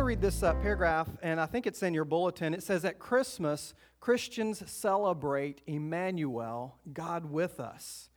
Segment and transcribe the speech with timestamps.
[0.00, 2.54] to read this uh, paragraph, and I think it's in your bulletin.
[2.54, 8.08] It says, At Christmas, Christians celebrate Emmanuel, God with us.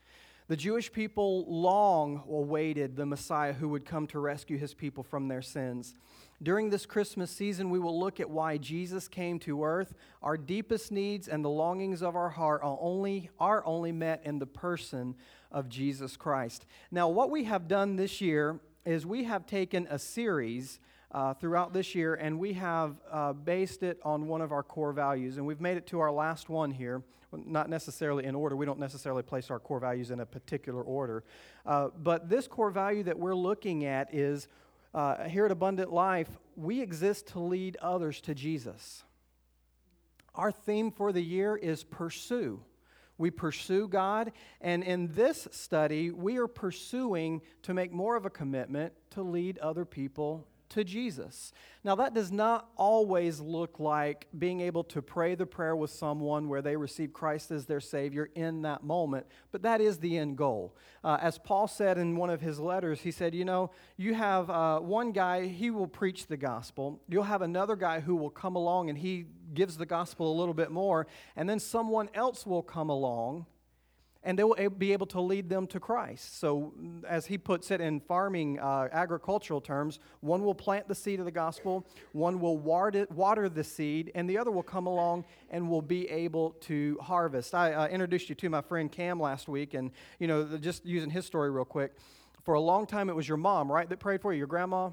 [0.48, 5.28] The Jewish people long awaited the Messiah who would come to rescue his people from
[5.28, 5.94] their sins.
[6.42, 9.94] During this Christmas season, we will look at why Jesus came to earth.
[10.22, 14.40] Our deepest needs and the longings of our heart are only, are only met in
[14.40, 15.16] the person
[15.52, 16.66] of Jesus Christ.
[16.92, 20.80] Now, what we have done this year is we have taken a series
[21.14, 24.94] uh, throughout this year and we have uh, based it on one of our core
[24.94, 25.38] values.
[25.38, 28.56] And we've made it to our last one here, not necessarily in order.
[28.56, 31.24] We don't necessarily place our core values in a particular order.
[31.66, 34.48] Uh, but this core value that we're looking at is
[34.94, 39.04] uh, here at Abundant Life, we exist to lead others to Jesus.
[40.36, 42.62] Our theme for the year is pursue.
[43.18, 48.30] We pursue God, and in this study, we are pursuing to make more of a
[48.30, 51.54] commitment to lead other people to Jesus.
[51.84, 56.48] Now, that does not always look like being able to pray the prayer with someone
[56.48, 60.38] where they receive Christ as their Savior in that moment, but that is the end
[60.38, 60.76] goal.
[61.04, 64.50] Uh, as Paul said in one of his letters, he said, You know, you have
[64.50, 67.02] uh, one guy, he will preach the gospel.
[67.10, 70.54] You'll have another guy who will come along and he gives the gospel a little
[70.54, 73.46] bit more, and then someone else will come along
[74.24, 76.40] and they will be able to lead them to Christ.
[76.40, 76.74] So,
[77.08, 81.26] as he puts it in farming uh, agricultural terms, one will plant the seed of
[81.26, 85.82] the gospel, one will water the seed, and the other will come along and will
[85.82, 87.54] be able to harvest.
[87.54, 91.10] I uh, introduced you to my friend Cam last week, and you know, just using
[91.10, 91.96] his story real quick.
[92.44, 94.90] For a long time, it was your mom, right, that prayed for you, your grandma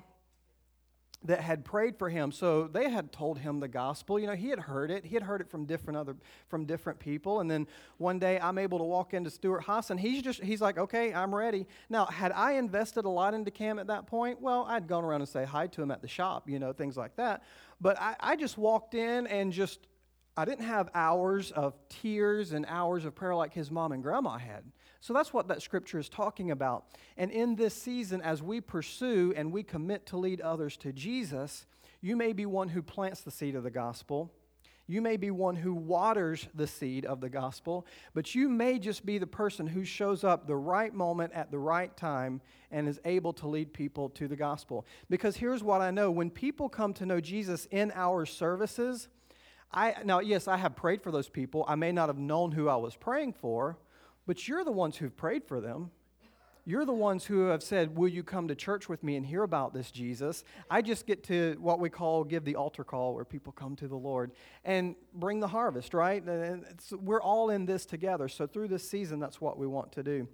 [1.24, 2.32] that had prayed for him.
[2.32, 4.18] So they had told him the gospel.
[4.18, 5.04] You know he had heard it.
[5.04, 6.16] He had heard it from different other
[6.48, 7.40] from different people.
[7.40, 7.66] And then
[7.98, 11.12] one day i'm able to walk into stuart haas and he's just he's like okay
[11.12, 11.66] i'm ready.
[11.90, 14.40] Now had i invested a lot into cam at that point?
[14.40, 16.96] Well i'd gone around and say hi to him at the shop you know things
[16.96, 17.42] like that.
[17.80, 19.88] But i, I just walked in and just
[20.38, 24.38] i didn't have hours of tears and hours of prayer like his mom and grandma
[24.38, 24.64] had
[25.00, 26.84] so that's what that scripture is talking about.
[27.16, 31.66] And in this season, as we pursue and we commit to lead others to Jesus,
[32.00, 34.30] you may be one who plants the seed of the gospel.
[34.86, 39.06] You may be one who waters the seed of the gospel, but you may just
[39.06, 42.40] be the person who shows up the right moment at the right time
[42.72, 44.84] and is able to lead people to the gospel.
[45.08, 49.08] Because here's what I know when people come to know Jesus in our services,
[49.72, 51.64] I now yes, I have prayed for those people.
[51.68, 53.78] I may not have known who I was praying for,
[54.30, 55.90] but you're the ones who've prayed for them.
[56.64, 59.42] You're the ones who have said, Will you come to church with me and hear
[59.42, 60.44] about this Jesus?
[60.70, 63.88] I just get to what we call give the altar call, where people come to
[63.88, 64.30] the Lord
[64.64, 66.22] and bring the harvest, right?
[66.92, 68.28] we're all in this together.
[68.28, 70.28] So through this season, that's what we want to do.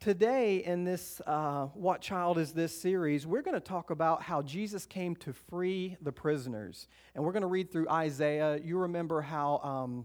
[0.00, 4.42] Today, in this uh, What Child Is This series, we're going to talk about how
[4.42, 6.88] Jesus came to free the prisoners.
[7.14, 8.58] And we're going to read through Isaiah.
[8.60, 9.58] You remember how.
[9.58, 10.04] Um,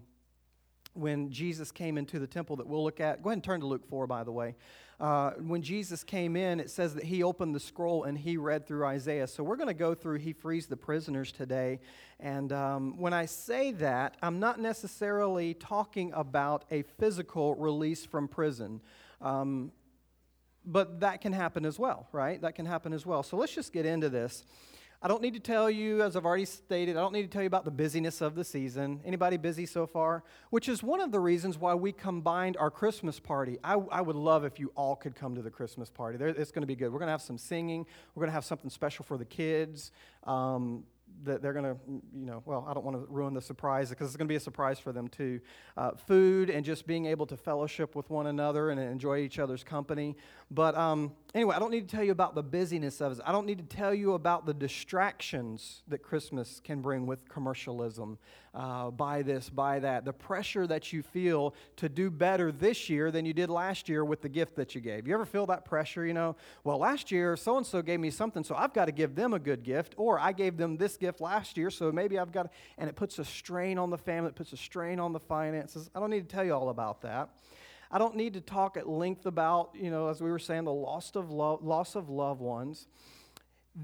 [0.98, 3.22] when Jesus came into the temple that we'll look at.
[3.22, 4.56] Go ahead and turn to Luke 4, by the way.
[5.00, 8.66] Uh, when Jesus came in, it says that he opened the scroll and he read
[8.66, 9.28] through Isaiah.
[9.28, 11.80] So we're going to go through He Frees the Prisoners today.
[12.20, 18.28] And um, when I say that, I'm not necessarily talking about a physical release from
[18.28, 18.82] prison.
[19.22, 19.72] Um,
[20.66, 22.42] but that can happen as well, right?
[22.42, 23.22] That can happen as well.
[23.22, 24.44] So let's just get into this.
[25.00, 27.44] I don't need to tell you, as I've already stated, I don't need to tell
[27.44, 29.00] you about the busyness of the season.
[29.06, 30.24] Anybody busy so far?
[30.50, 33.60] Which is one of the reasons why we combined our Christmas party.
[33.64, 36.18] I, I would love if you all could come to the Christmas party.
[36.24, 36.92] it's going to be good.
[36.92, 37.86] We're going to have some singing.
[38.16, 39.92] We're going to have something special for the kids.
[40.24, 40.84] Um,
[41.24, 41.78] that they're going to,
[42.16, 44.36] you know, well, I don't want to ruin the surprise because it's going to be
[44.36, 45.40] a surprise for them too.
[45.76, 49.64] Uh, food and just being able to fellowship with one another and enjoy each other's
[49.64, 50.16] company.
[50.52, 53.20] But um, anyway, I don't need to tell you about the busyness of it.
[53.24, 58.18] I don't need to tell you about the distractions that Christmas can bring with commercialism.
[58.56, 60.04] Uh, buy this, buy that.
[60.04, 64.04] The pressure that you feel to do better this year than you did last year
[64.04, 65.08] with the gift that you gave.
[65.08, 66.08] You ever feel that pressure?
[66.08, 68.92] You know, well, last year so and so gave me something, so I've got to
[68.92, 72.18] give them a good gift, or I gave them this gift last year, so maybe
[72.18, 75.14] I've got and it puts a strain on the family, it puts a strain on
[75.14, 75.92] the finances.
[75.94, 77.30] I don't need to tell you all about that.
[77.92, 80.74] I don't need to talk at length about, you know, as we were saying, the
[80.74, 82.88] loss of, lo- loss of loved ones.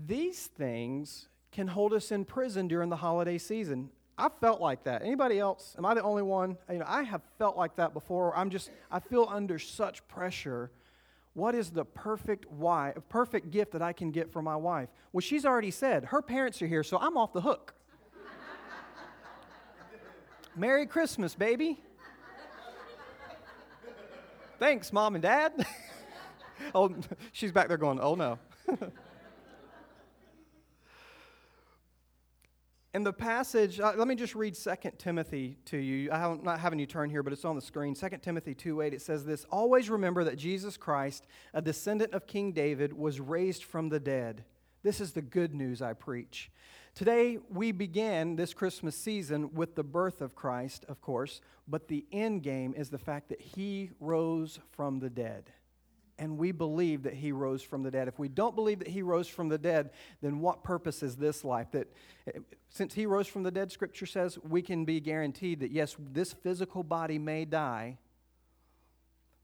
[0.05, 3.89] These things can hold us in prison during the holiday season.
[4.17, 5.01] I felt like that.
[5.01, 5.75] Anybody else?
[5.77, 6.57] Am I the only one?
[6.71, 8.35] You know, I have felt like that before.
[8.37, 10.71] I'm just, I feel under such pressure.
[11.33, 14.89] What is the perfect wife, perfect gift that I can get for my wife?
[15.11, 17.73] Well, she's already said her parents are here, so I'm off the hook.
[20.55, 21.79] Merry Christmas, baby.
[24.63, 25.51] Thanks, mom and dad.
[26.73, 26.95] oh,
[27.33, 28.39] she's back there going, oh no.
[32.93, 36.09] In the passage, uh, let me just read 2 Timothy to you.
[36.13, 37.93] I'm not having you turn here, but it's on the screen.
[37.93, 42.53] 2 Timothy 2:8 it says this, "Always remember that Jesus Christ, a descendant of King
[42.53, 44.45] David, was raised from the dead.
[44.81, 46.49] This is the good news I preach."
[46.95, 52.05] Today, we began this Christmas season with the birth of Christ, of course, but the
[52.11, 55.51] end game is the fact that he rose from the dead
[56.19, 58.07] and we believe that he rose from the dead.
[58.07, 59.89] If we don't believe that he rose from the dead,
[60.21, 61.71] then what purpose is this life?
[61.71, 61.91] That
[62.27, 65.95] eh, since he rose from the dead, scripture says we can be guaranteed that yes,
[65.99, 67.97] this physical body may die,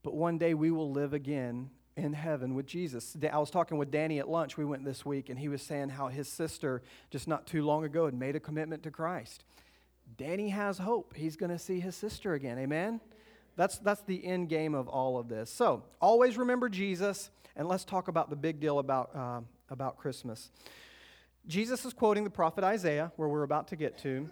[0.04, 3.16] but one day we will live again in heaven with Jesus.
[3.32, 5.90] I was talking with Danny at lunch, we went this week, and he was saying
[5.90, 6.82] how his sister
[7.12, 9.44] just not too long ago had made a commitment to Christ.
[10.18, 11.14] Danny has hope.
[11.16, 12.58] He's going to see his sister again.
[12.58, 13.00] Amen?
[13.56, 15.50] That's, that's the end game of all of this.
[15.52, 20.50] So always remember Jesus, and let's talk about the big deal about, uh, about Christmas.
[21.48, 24.30] Jesus is quoting the prophet Isaiah, where we're about to get to.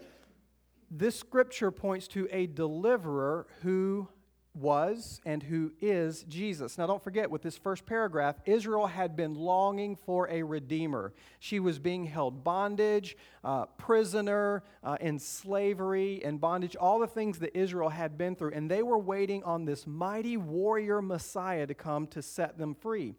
[0.89, 4.07] This scripture points to a deliverer who
[4.57, 6.77] was and who is Jesus.
[6.77, 11.13] Now, don't forget, with this first paragraph, Israel had been longing for a redeemer.
[11.39, 17.39] She was being held bondage, uh, prisoner, uh, in slavery and bondage, all the things
[17.39, 21.73] that Israel had been through, and they were waiting on this mighty warrior Messiah to
[21.73, 23.13] come to set them free.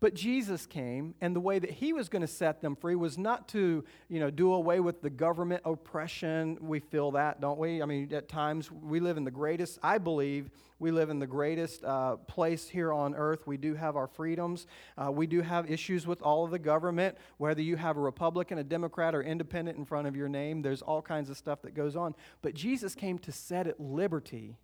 [0.00, 3.18] But Jesus came, and the way that he was going to set them free was
[3.18, 6.56] not to, you know, do away with the government oppression.
[6.62, 7.82] We feel that, don't we?
[7.82, 11.26] I mean, at times we live in the greatest, I believe, we live in the
[11.26, 13.46] greatest uh, place here on earth.
[13.46, 14.66] We do have our freedoms.
[14.96, 18.56] Uh, we do have issues with all of the government, whether you have a Republican,
[18.56, 20.62] a Democrat, or independent in front of your name.
[20.62, 22.14] There's all kinds of stuff that goes on.
[22.40, 24.56] But Jesus came to set at liberty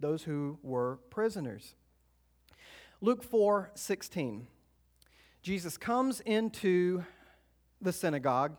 [0.00, 1.76] those who were prisoners.
[3.00, 4.48] Luke 4 16.
[5.42, 7.02] Jesus comes into
[7.80, 8.56] the synagogue,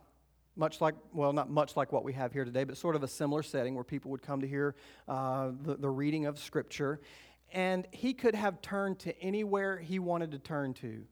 [0.56, 3.08] much like, well, not much like what we have here today, but sort of a
[3.08, 4.74] similar setting where people would come to hear
[5.06, 7.00] uh, the, the reading of Scripture.
[7.52, 11.04] And he could have turned to anywhere he wanted to turn to.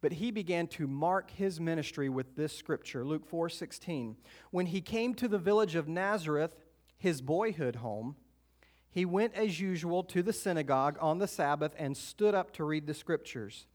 [0.00, 4.16] But he began to mark his ministry with this scripture, Luke 4:16.
[4.50, 6.56] When he came to the village of Nazareth,
[6.98, 8.16] his boyhood home,
[8.90, 12.86] he went as usual to the synagogue on the Sabbath and stood up to read
[12.86, 13.66] the scriptures.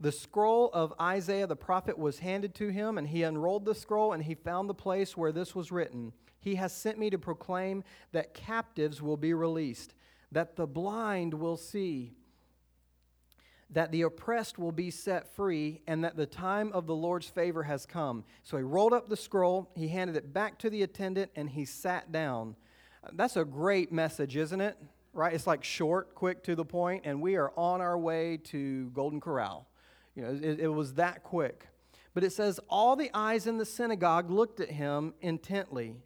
[0.00, 4.14] The scroll of Isaiah the prophet was handed to him, and he unrolled the scroll,
[4.14, 7.84] and he found the place where this was written He has sent me to proclaim
[8.12, 9.94] that captives will be released,
[10.32, 12.14] that the blind will see,
[13.68, 17.64] that the oppressed will be set free, and that the time of the Lord's favor
[17.64, 18.24] has come.
[18.42, 21.66] So he rolled up the scroll, he handed it back to the attendant, and he
[21.66, 22.56] sat down.
[23.12, 24.78] That's a great message, isn't it?
[25.12, 25.34] Right?
[25.34, 29.20] It's like short, quick, to the point, and we are on our way to Golden
[29.20, 29.66] Corral.
[30.20, 31.66] You know, it, it was that quick.
[32.12, 35.96] But it says, All the eyes in the synagogue looked at him intently.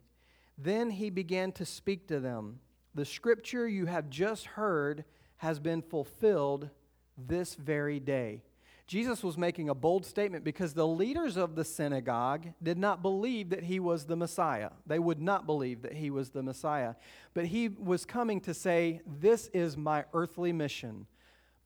[0.57, 2.59] Then he began to speak to them.
[2.93, 5.03] The scripture you have just heard
[5.37, 6.69] has been fulfilled
[7.17, 8.43] this very day.
[8.87, 13.49] Jesus was making a bold statement because the leaders of the synagogue did not believe
[13.49, 14.69] that he was the Messiah.
[14.85, 16.93] They would not believe that he was the Messiah.
[17.33, 21.05] But he was coming to say, This is my earthly mission.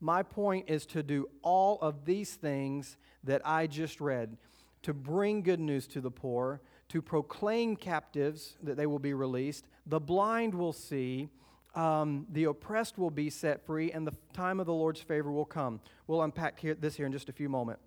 [0.00, 4.36] My point is to do all of these things that I just read
[4.82, 9.66] to bring good news to the poor, to proclaim captives that they will be released,
[9.86, 11.28] the blind will see,
[11.74, 15.44] um, the oppressed will be set free, and the time of the Lord's favor will
[15.44, 15.80] come.
[16.06, 17.82] We'll unpack here, this here in just a few moments.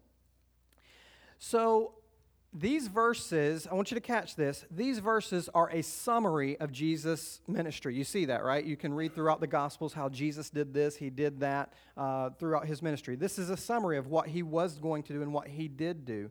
[1.40, 1.96] So,
[2.54, 4.64] these verses, I want you to catch this.
[4.70, 7.96] These verses are a summary of Jesus' ministry.
[7.96, 8.64] You see that, right?
[8.64, 12.68] You can read throughout the Gospels how Jesus did this, he did that uh, throughout
[12.68, 13.16] his ministry.
[13.16, 16.06] This is a summary of what he was going to do and what he did
[16.06, 16.30] do.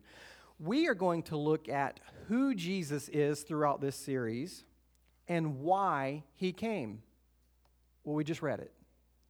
[0.59, 4.63] We are going to look at who Jesus is throughout this series
[5.27, 7.01] and why he came.
[8.05, 8.71] Well, we just read it.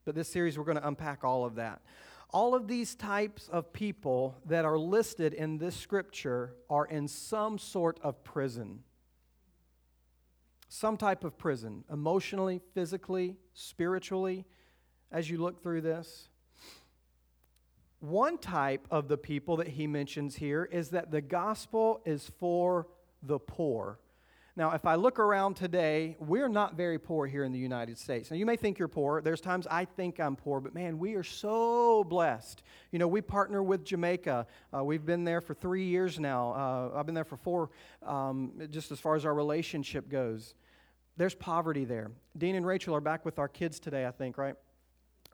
[0.04, 1.80] But this series, we're going to unpack all of that.
[2.34, 7.58] All of these types of people that are listed in this scripture are in some
[7.58, 8.80] sort of prison.
[10.68, 14.46] Some type of prison, emotionally, physically, spiritually,
[15.12, 16.28] as you look through this.
[18.00, 22.88] One type of the people that he mentions here is that the gospel is for
[23.22, 24.00] the poor.
[24.56, 28.30] Now, if I look around today, we're not very poor here in the United States.
[28.30, 29.20] Now, you may think you're poor.
[29.20, 32.62] There's times I think I'm poor, but man, we are so blessed.
[32.92, 34.46] You know, we partner with Jamaica.
[34.72, 36.52] Uh, we've been there for three years now.
[36.52, 37.70] Uh, I've been there for four,
[38.06, 40.54] um, just as far as our relationship goes.
[41.16, 42.12] There's poverty there.
[42.38, 44.54] Dean and Rachel are back with our kids today, I think, right?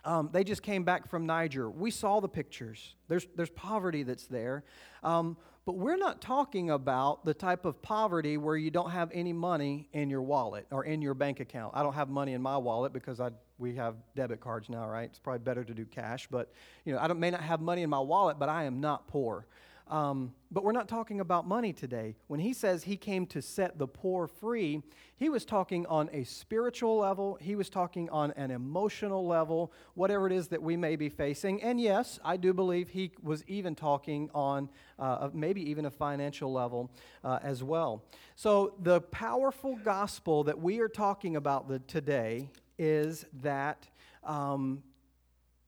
[0.02, 1.68] Um, they just came back from Niger.
[1.68, 2.94] We saw the pictures.
[3.08, 4.64] There's, there's poverty that's there.
[5.02, 5.36] Um,
[5.66, 9.88] but we're not talking about the type of poverty where you don't have any money
[9.92, 11.72] in your wallet or in your bank account.
[11.76, 15.04] I don't have money in my wallet because I, we have debit cards now, right?
[15.04, 16.50] It's probably better to do cash, but
[16.84, 19.46] you know, I may not have money in my wallet, but I am not poor.
[19.88, 22.16] Um, but we're not talking about money today.
[22.28, 24.82] When he says he came to set the poor free,
[25.16, 30.26] he was talking on a spiritual level, he was talking on an emotional level, whatever
[30.26, 31.62] it is that we may be facing.
[31.62, 34.68] And yes, I do believe he was even talking on
[34.98, 36.90] uh, maybe even a financial level
[37.24, 38.04] uh, as well.
[38.36, 43.88] So, the powerful gospel that we are talking about the, today is that
[44.24, 44.82] um,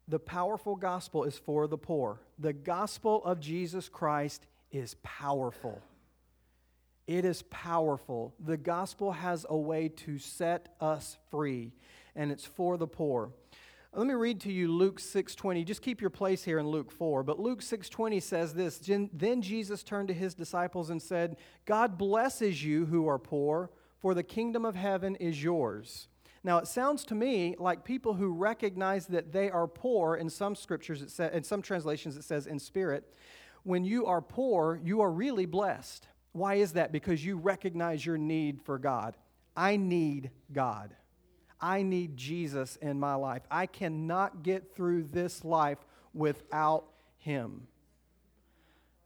[0.09, 2.21] the powerful gospel is for the poor.
[2.39, 5.81] The gospel of Jesus Christ is powerful.
[7.07, 8.35] It is powerful.
[8.39, 11.73] The gospel has a way to set us free,
[12.15, 13.33] and it's for the poor.
[13.95, 15.65] Let me read to you Luke 6:20.
[15.65, 17.23] Just keep your place here in Luke 4.
[17.23, 22.65] But Luke 6:20 says this, then Jesus turned to his disciples and said, "God blesses
[22.65, 26.09] you who are poor, for the kingdom of heaven is yours."
[26.45, 30.57] Now, it sounds to me like people who recognize that they are poor, in some
[30.57, 33.15] scriptures, it sa- in some translations, it says in spirit,
[33.63, 36.09] when you are poor, you are really blessed.
[36.33, 36.91] Why is that?
[36.91, 39.17] Because you recognize your need for God.
[39.57, 40.97] I need God.
[41.61, 43.43] I need Jesus in my life.
[43.49, 45.79] I cannot get through this life
[46.13, 46.87] without
[47.19, 47.69] Him.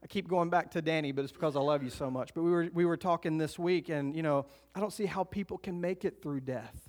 [0.03, 2.33] I keep going back to Danny, but it's because I love you so much.
[2.33, 5.23] But we were, we were talking this week, and, you know, I don't see how
[5.23, 6.86] people can make it through death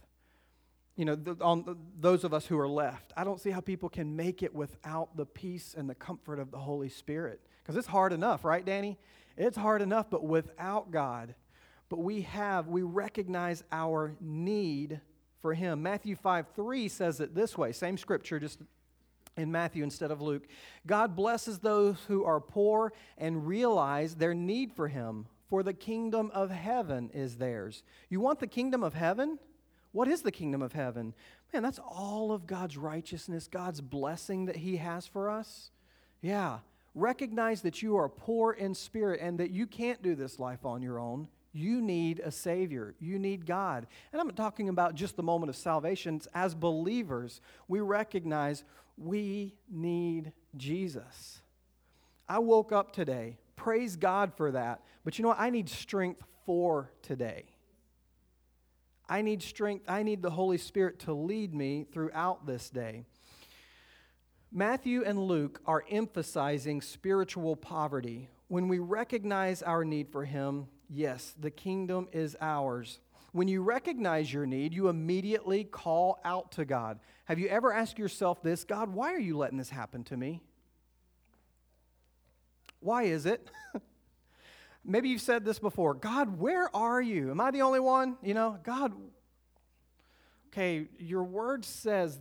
[0.99, 3.13] you know, the, on the, those of us who are left.
[3.17, 6.51] I don't see how people can make it without the peace and the comfort of
[6.51, 7.41] the Holy Spirit.
[7.63, 8.99] Because it's hard enough, right, Danny?
[9.37, 11.37] It's hard enough, but without God.
[11.89, 15.01] But we have, we recognize our need
[15.41, 15.85] for Him.
[15.85, 18.59] Matthew 5 3 says it this way, same scripture, just
[19.37, 20.49] in Matthew instead of Luke.
[20.85, 26.33] God blesses those who are poor and realize their need for Him, for the kingdom
[26.35, 27.85] of heaven is theirs.
[28.11, 29.39] You want the kingdom of heaven?
[29.93, 31.15] What is the kingdom of heaven?
[31.53, 35.71] Man, that's all of God's righteousness, God's blessing that He has for us.
[36.21, 36.59] Yeah.
[36.95, 40.83] Recognize that you are poor in spirit and that you can't do this life on
[40.83, 41.29] your own.
[41.53, 42.95] You need a Savior.
[42.99, 43.87] You need God.
[44.13, 46.21] And I'm not talking about just the moment of salvation.
[46.35, 48.65] As believers, we recognize
[48.97, 51.41] we need Jesus.
[52.29, 53.39] I woke up today.
[53.57, 54.83] Praise God for that.
[55.05, 55.41] But you know what?
[55.41, 57.45] I need strength for today.
[59.09, 59.87] I need strength.
[59.89, 63.05] I need the Holy Spirit to lead me throughout this day.
[64.53, 68.29] Matthew and Luke are emphasizing spiritual poverty.
[68.49, 73.01] When we recognize our need for Him, yes, the kingdom is ours.
[73.33, 76.99] When you recognize your need, you immediately call out to God.
[77.27, 80.41] Have you ever asked yourself this God, why are you letting this happen to me?
[82.81, 83.49] Why is it?
[84.85, 87.31] Maybe you've said this before God, where are you?
[87.31, 88.17] Am I the only one?
[88.23, 88.93] You know, God,
[90.49, 92.19] okay, your word says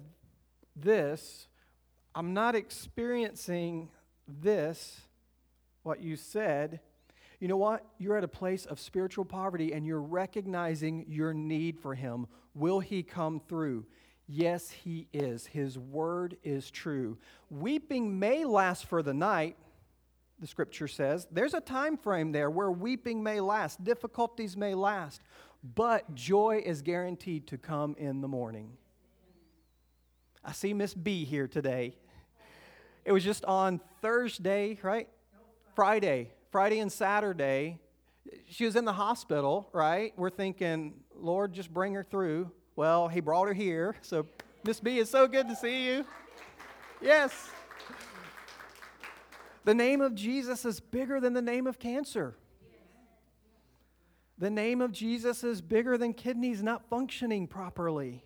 [0.76, 1.48] this.
[2.14, 3.90] I'm not experiencing
[4.28, 5.02] this,
[5.84, 6.80] what you said.
[7.40, 7.86] You know what?
[8.00, 12.28] You're at a place of spiritual poverty and you're recognizing your need for Him.
[12.56, 13.86] Will He come through?
[14.28, 15.46] Yes, He is.
[15.46, 17.18] His word is true.
[17.50, 19.56] Weeping may last for the night,
[20.40, 21.28] the scripture says.
[21.32, 25.22] There's a time frame there where weeping may last, difficulties may last,
[25.76, 28.72] but joy is guaranteed to come in the morning.
[30.44, 31.96] I see Miss B here today.
[33.04, 35.08] It was just on Thursday, right?
[35.76, 37.80] Friday, Friday and Saturday.
[38.50, 40.14] She was in the hospital, right?
[40.18, 42.52] We're thinking, Lord, just bring her through.
[42.76, 43.96] Well, He brought her here.
[44.02, 44.26] So,
[44.64, 46.06] Miss B, it's so good to see you.
[47.02, 47.50] Yes.
[49.68, 52.38] The name of Jesus is bigger than the name of cancer.
[54.38, 58.24] The name of Jesus is bigger than kidneys not functioning properly.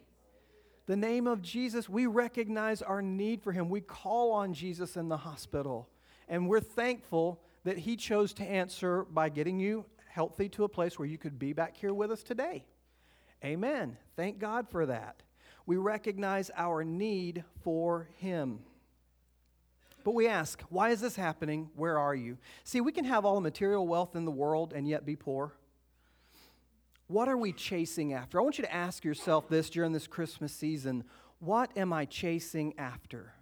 [0.86, 3.70] The name of Jesus, we recognize our need for him.
[3.70, 5.90] We call on Jesus in the hospital.
[6.30, 11.00] And we're thankful that he chose to answer by getting you healthy to a place
[11.00, 12.66] where you could be back here with us today.
[13.44, 13.98] Amen.
[14.16, 15.24] Thank God for that.
[15.66, 18.60] We recognize our need for him.
[20.04, 21.70] But we ask, why is this happening?
[21.76, 22.38] Where are you?
[22.64, 25.54] See, we can have all the material wealth in the world and yet be poor.
[27.08, 28.40] What are we chasing after?
[28.40, 31.04] I want you to ask yourself this during this Christmas season
[31.40, 33.34] what am I chasing after?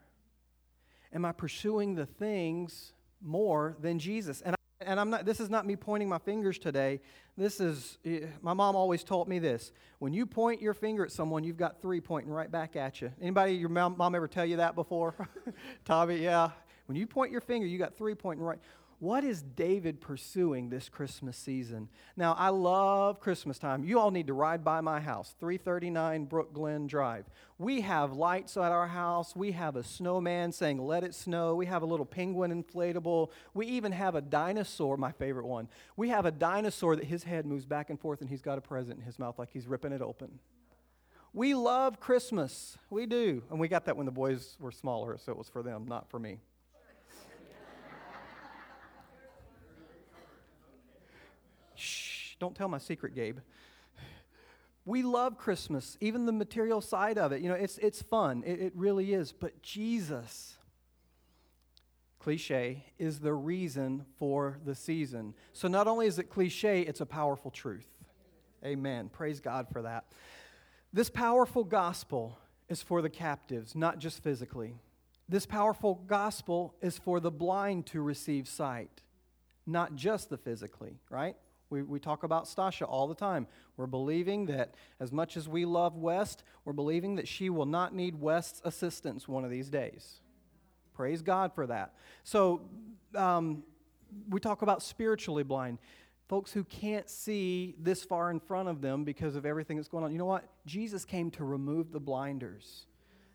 [1.13, 4.41] Am I pursuing the things more than Jesus?
[4.41, 7.01] And, and I'm not, this is not me pointing my fingers today.
[7.38, 9.71] This is, eh, my mom always taught me this.
[10.00, 13.12] When you point your finger at someone, you've got three pointing right back at you.
[13.21, 15.15] Anybody, your mom, mom ever tell you that before?
[15.86, 16.51] Tommy, yeah.
[16.86, 18.59] When you point your finger, you got three pointing right.
[19.00, 21.88] What is David pursuing this Christmas season?
[22.18, 23.86] Now, I love Christmas time.
[23.86, 27.24] You all need to ride by my house, 339 Brook Glen Drive.
[27.58, 29.38] We have lights at our house.
[29.38, 31.56] We have a snowman saying, Let it snow.
[31.56, 33.29] We have a little penguin inflatable.
[33.53, 35.70] We even have a dinosaur, my favorite one.
[35.96, 38.62] We have a dinosaur that his head moves back and forth and he's got a
[38.62, 40.39] present in his mouth like he's ripping it open.
[41.32, 42.77] We love Christmas.
[42.89, 43.44] We do.
[43.50, 46.10] And we got that when the boys were smaller, so it was for them, not
[46.10, 46.39] for me.
[52.39, 53.39] Don't tell my secret, Gabe.
[54.86, 57.41] We love Christmas, even the material side of it.
[57.41, 58.43] You know, it's, it's fun.
[58.46, 59.31] It, it really is.
[59.31, 60.58] But Jesus,
[62.17, 65.36] cliche, is the reason for the season.
[65.53, 67.88] So not only is it cliche, it's a powerful truth.
[68.65, 69.10] Amen.
[69.10, 70.05] Praise God for that.
[70.91, 74.75] This powerful gospel is for the captives, not just physically.
[75.27, 79.03] This powerful gospel is for the blind to receive sight,
[79.67, 81.36] not just the physically, right?
[81.69, 83.47] We, we talk about Stasha all the time.
[83.77, 87.93] We're believing that as much as we love West, we're believing that she will not
[87.93, 90.21] need West's assistance one of these days.
[90.93, 91.93] Praise God for that.
[92.23, 92.61] So,
[93.15, 93.63] um,
[94.29, 95.77] we talk about spiritually blind.
[96.27, 100.03] Folks who can't see this far in front of them because of everything that's going
[100.03, 100.11] on.
[100.11, 100.45] You know what?
[100.65, 102.85] Jesus came to remove the blinders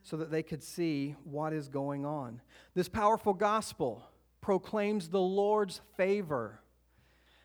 [0.02, 2.40] so that they could see what is going on.
[2.74, 4.02] This powerful gospel
[4.40, 6.60] proclaims the Lord's favor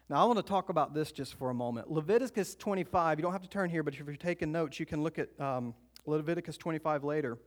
[0.10, 1.92] now, I want to talk about this just for a moment.
[1.92, 5.04] Leviticus 25, you don't have to turn here, but if you're taking notes, you can
[5.04, 5.76] look at um,
[6.08, 7.38] Leviticus 25 later.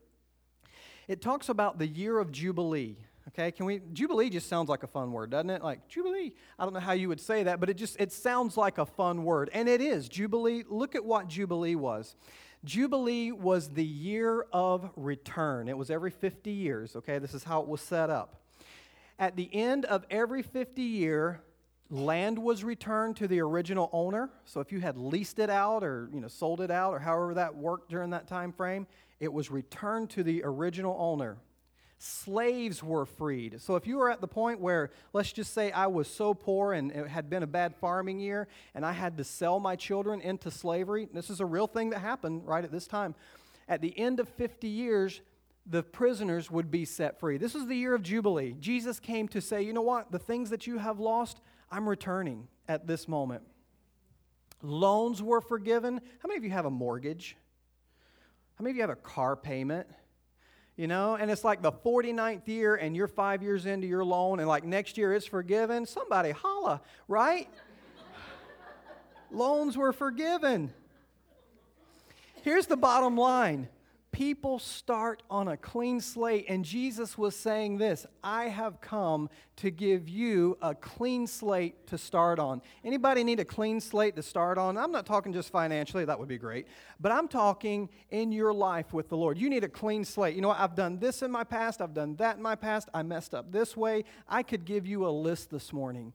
[1.09, 2.99] It talks about the year of Jubilee.
[3.29, 3.81] Okay, can we?
[3.93, 5.63] Jubilee just sounds like a fun word, doesn't it?
[5.63, 6.35] Like Jubilee.
[6.57, 8.87] I don't know how you would say that, but it just it sounds like a
[8.87, 10.65] fun word, and it is Jubilee.
[10.69, 12.17] Look at what Jubilee was.
[12.65, 15.69] Jubilee was the year of return.
[15.69, 16.97] It was every 50 years.
[16.97, 18.43] Okay, this is how it was set up.
[19.19, 21.43] At the end of every 50 year,
[21.93, 24.31] land was returned to the original owner.
[24.47, 27.35] So if you had leased it out or you know sold it out or however
[27.35, 28.87] that worked during that time frame,
[29.21, 31.37] it was returned to the original owner.
[31.99, 33.61] Slaves were freed.
[33.61, 36.73] So if you were at the point where let's just say I was so poor
[36.73, 40.21] and it had been a bad farming year and I had to sell my children
[40.21, 43.15] into slavery, this is a real thing that happened right at this time.
[43.69, 45.21] At the end of 50 years,
[45.67, 47.37] the prisoners would be set free.
[47.37, 48.57] This is the year of Jubilee.
[48.59, 50.11] Jesus came to say, you know what?
[50.11, 51.41] The things that you have lost,
[51.73, 53.43] I'm returning at this moment.
[54.63, 56.01] Loans were forgiven.
[56.19, 57.37] How many of you have a mortgage?
[58.57, 59.89] How many of you have a car payment?
[60.77, 64.39] You know, and it's like the 49th year and you're five years into your loan
[64.39, 65.87] and like next year it's forgiven.
[65.87, 67.49] Somebody holla, right?
[69.31, 70.73] Loans were forgiven.
[72.43, 73.69] Here's the bottom line
[74.13, 79.71] people start on a clean slate and jesus was saying this i have come to
[79.71, 82.63] give you a clean slate to start on.
[82.85, 84.77] Anybody need a clean slate to start on?
[84.77, 86.67] I'm not talking just financially that would be great
[87.01, 89.39] but i'm talking in your life with the lord.
[89.39, 90.35] You need a clean slate.
[90.35, 90.61] You know what?
[90.61, 93.53] i've done this in my past i've done that in my past i messed up
[93.53, 94.05] this way.
[94.29, 96.13] I could give you a list this morning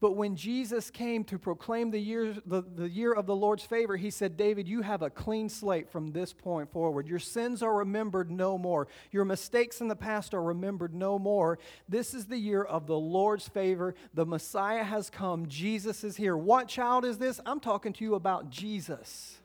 [0.00, 3.96] but when Jesus came to proclaim the year, the, the year of the Lord's favor,
[3.96, 7.08] he said, David, you have a clean slate from this point forward.
[7.08, 8.86] Your sins are remembered no more.
[9.10, 11.58] Your mistakes in the past are remembered no more.
[11.88, 13.96] This is the year of the Lord's favor.
[14.14, 15.48] The Messiah has come.
[15.48, 16.36] Jesus is here.
[16.36, 17.40] What child is this?
[17.44, 19.38] I'm talking to you about Jesus.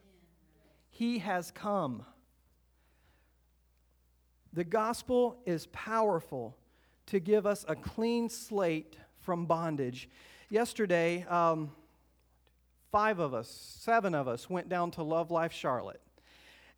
[0.92, 2.06] He has come.
[4.54, 6.56] The gospel is powerful
[7.08, 10.10] to give us a clean slate from bondage.
[10.50, 11.72] Yesterday, um,
[12.92, 16.02] five of us, seven of us, went down to Love Life Charlotte.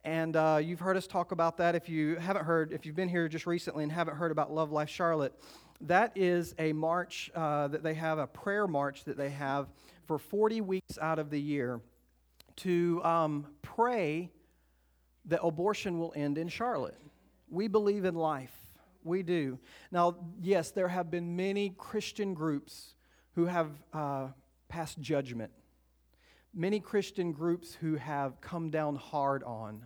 [0.04, 1.74] And uh, you've heard us talk about that.
[1.74, 4.72] If you haven't heard, if you've been here just recently and haven't heard about Love
[4.72, 5.34] Life Charlotte,
[5.82, 9.68] that is a march uh, that they have, a prayer march that they have
[10.06, 11.82] for 40 weeks out of the year
[12.58, 14.30] to um, pray
[15.26, 16.98] that abortion will end in Charlotte.
[17.50, 18.56] We believe in life.
[19.06, 19.60] We do.
[19.92, 22.96] Now, yes, there have been many Christian groups
[23.36, 24.30] who have uh,
[24.68, 25.52] passed judgment,
[26.54, 29.86] many Christian groups who have come down hard on.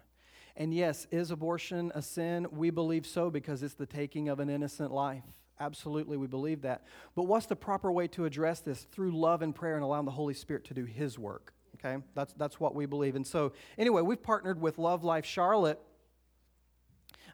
[0.56, 2.48] And yes, is abortion a sin?
[2.50, 5.24] We believe so because it's the taking of an innocent life.
[5.60, 6.86] Absolutely, we believe that.
[7.14, 8.88] But what's the proper way to address this?
[8.94, 11.54] Through love and prayer and allowing the Holy Spirit to do His work.
[11.76, 12.02] Okay?
[12.16, 13.18] That's, that's what we believe.
[13.18, 15.80] And so, anyway, we've partnered with Love Life Charlotte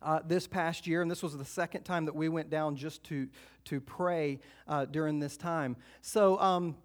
[0.01, 3.03] uh, this past year, and this was the second time that we went down just
[3.05, 3.27] to,
[3.65, 5.75] to pray uh, during this time.
[6.01, 6.75] So, um,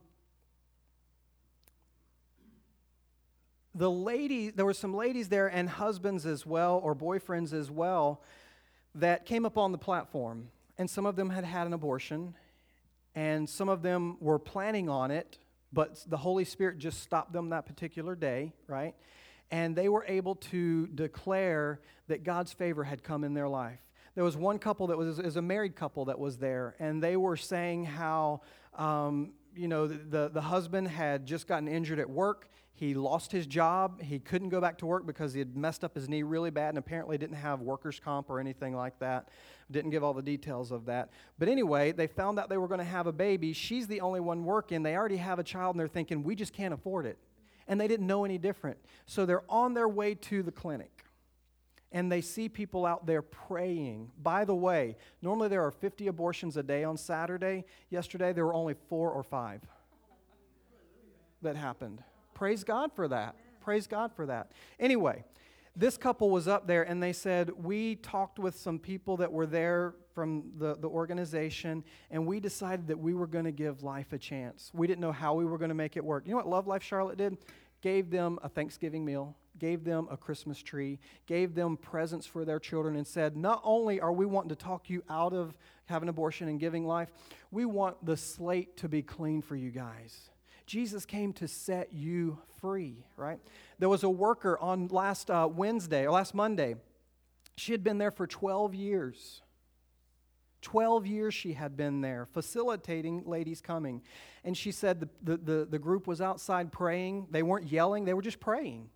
[3.75, 8.23] the lady, there were some ladies there and husbands as well, or boyfriends as well,
[8.97, 10.49] that came up on the platform.
[10.77, 12.35] And some of them had had an abortion.
[13.15, 15.39] and some of them were planning on it,
[15.73, 18.95] but the Holy Spirit just stopped them that particular day, right?
[19.51, 23.81] And they were able to declare that God's favor had come in their life.
[24.15, 27.17] There was one couple that was, was a married couple that was there, and they
[27.17, 28.43] were saying how,
[28.75, 32.49] um, you know, the, the husband had just gotten injured at work.
[32.81, 34.01] He lost his job.
[34.01, 36.71] He couldn't go back to work because he had messed up his knee really bad
[36.71, 39.29] and apparently didn't have workers' comp or anything like that.
[39.71, 41.11] Didn't give all the details of that.
[41.39, 43.53] But anyway, they found out they were going to have a baby.
[43.53, 44.83] She's the only one working.
[44.83, 47.19] They already have a child and they're thinking, we just can't afford it.
[47.69, 48.79] And they didn't know any different.
[49.07, 51.05] So they're on their way to the clinic
[51.93, 54.11] and they see people out there praying.
[54.23, 57.65] By the way, normally there are 50 abortions a day on Saturday.
[57.91, 59.61] Yesterday there were only four or five
[61.43, 62.03] that happened.
[62.35, 63.35] Praise God for that.
[63.61, 64.53] Praise God for that.
[64.79, 65.25] Anyway,
[65.75, 69.47] this couple was up there and they said, We talked with some people that were
[69.47, 74.13] there from the, the organization and we decided that we were going to give life
[74.13, 74.71] a chance.
[74.75, 76.25] We didn't know how we were going to make it work.
[76.27, 77.39] You know what Love Life Charlotte did?
[77.83, 82.59] Gave them a Thanksgiving meal, gave them a Christmas tree, gave them presents for their
[82.59, 86.49] children, and said, Not only are we wanting to talk you out of having abortion
[86.49, 87.11] and giving life,
[87.51, 90.31] we want the slate to be clean for you guys.
[90.67, 93.41] Jesus came to set you free, right?
[93.79, 96.77] There was a worker on last uh, Wednesday or last Monday.
[97.57, 99.43] She had been there for 12 years.
[100.63, 104.03] 12 years she had been there facilitating ladies coming.
[104.45, 107.29] And she said the, the, the, the, group was outside praying.
[107.31, 108.91] They weren't yelling, they were just praying.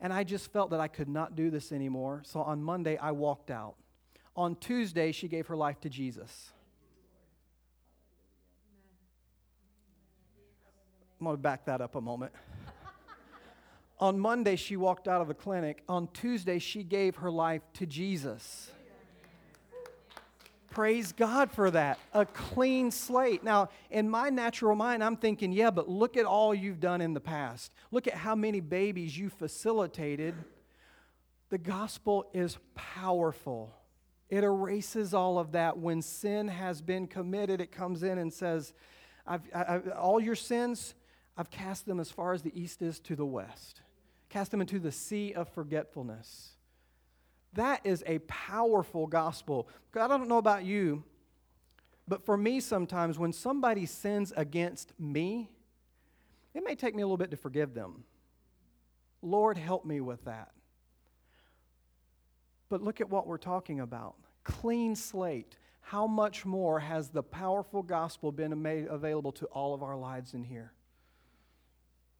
[0.00, 2.22] And I just felt that I could not do this anymore.
[2.24, 3.74] So on Monday, I walked out.
[4.34, 6.52] On Tuesday, she gave her life to Jesus.
[11.20, 12.32] I'm going to back that up a moment.
[14.00, 15.82] On Monday, she walked out of the clinic.
[15.86, 18.70] On Tuesday, she gave her life to Jesus.
[20.70, 21.98] Praise God for that.
[22.14, 23.42] A clean slate.
[23.42, 27.12] Now, in my natural mind, I'm thinking, yeah, but look at all you've done in
[27.12, 27.72] the past.
[27.90, 30.34] Look at how many babies you facilitated.
[31.48, 33.74] The gospel is powerful.
[34.28, 35.76] It erases all of that.
[35.76, 38.72] When sin has been committed, it comes in and says,
[39.26, 40.94] I've, I, all your sins,
[41.36, 43.80] I've cast them as far as the east is to the west,
[44.28, 46.50] cast them into the sea of forgetfulness.
[47.54, 49.68] That is a powerful gospel.
[49.98, 51.04] I don't know about you,
[52.06, 55.50] but for me, sometimes when somebody sins against me,
[56.54, 58.04] it may take me a little bit to forgive them.
[59.22, 60.50] Lord, help me with that.
[62.68, 65.56] But look at what we're talking about clean slate.
[65.82, 70.34] How much more has the powerful gospel been made available to all of our lives
[70.34, 70.72] in here?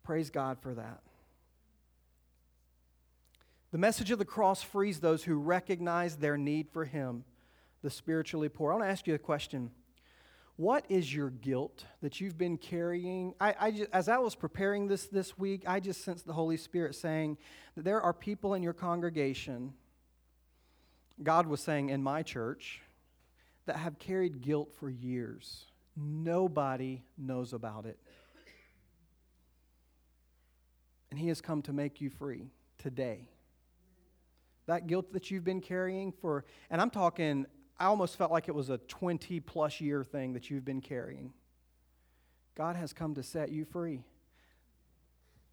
[0.02, 1.00] Praise God for that.
[3.72, 7.24] The message of the cross frees those who recognize their need for Him,
[7.82, 8.72] the spiritually poor.
[8.72, 9.70] I want to ask you a question.
[10.56, 13.32] What is your guilt that you've been carrying?
[13.40, 16.56] I, I just, as I was preparing this this week, I just sensed the Holy
[16.56, 17.38] Spirit saying
[17.76, 19.72] that there are people in your congregation,
[21.22, 22.82] God was saying in my church,
[23.66, 25.66] that have carried guilt for years.
[25.96, 27.98] Nobody knows about it.
[31.10, 33.28] And He has come to make you free today
[34.70, 37.44] that guilt that you've been carrying for, and I'm talking,
[37.78, 41.32] I almost felt like it was a 20 plus year thing that you've been carrying.
[42.56, 44.04] God has come to set you free.